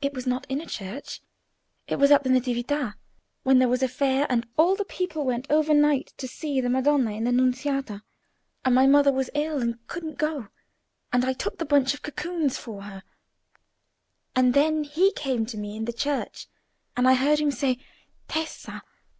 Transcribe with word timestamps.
"It 0.00 0.14
was 0.14 0.26
not 0.26 0.48
in 0.50 0.60
a 0.60 0.66
church—it 0.66 1.94
was 1.96 2.10
at 2.10 2.24
the 2.24 2.28
Nativita, 2.28 2.96
when 3.44 3.60
there 3.60 3.68
was 3.68 3.84
a 3.84 3.88
fair, 3.88 4.26
and 4.28 4.44
all 4.56 4.74
the 4.74 4.84
people 4.84 5.24
went 5.24 5.46
overnight 5.48 6.12
to 6.16 6.26
see 6.26 6.60
the 6.60 6.68
Madonna 6.68 7.12
in 7.12 7.22
the 7.22 7.30
Nunziata, 7.30 8.02
and 8.64 8.74
my 8.74 8.88
mother 8.88 9.12
was 9.12 9.30
ill 9.36 9.62
and 9.62 9.86
couldn't 9.86 10.18
go, 10.18 10.48
and 11.12 11.24
I 11.24 11.34
took 11.34 11.58
the 11.58 11.64
bunch 11.64 11.94
of 11.94 12.02
cocoons 12.02 12.58
for 12.58 12.82
her; 12.82 13.04
and 14.34 14.54
then 14.54 14.82
he 14.82 15.12
came 15.12 15.46
to 15.46 15.56
me 15.56 15.76
in 15.76 15.84
the 15.84 15.92
church 15.92 16.48
and 16.96 17.06
I 17.06 17.14
heard 17.14 17.38
him 17.38 17.52
say, 17.52 17.78
'Tessa! 18.26 18.82